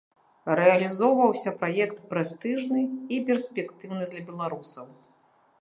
Рэалізоўваўся 0.59 1.53
праект 1.59 2.01
прэстыжны 2.13 2.81
і 3.19 3.23
перспектыўны 3.31 4.11
для 4.15 4.21
беларусаў. 4.31 4.87